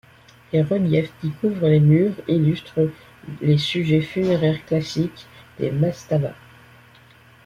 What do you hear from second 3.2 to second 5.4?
les sujets funéraires classiques